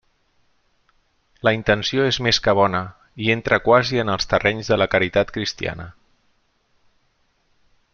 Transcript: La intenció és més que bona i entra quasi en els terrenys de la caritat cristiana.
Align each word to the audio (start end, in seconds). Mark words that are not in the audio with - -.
La 1.47 1.53
intenció 1.57 2.07
és 2.13 2.19
més 2.29 2.39
que 2.47 2.55
bona 2.61 2.81
i 3.27 3.31
entra 3.35 3.61
quasi 3.69 4.03
en 4.07 4.13
els 4.17 4.29
terrenys 4.33 4.75
de 4.75 4.83
la 4.83 4.91
caritat 4.97 5.37
cristiana. 5.37 5.89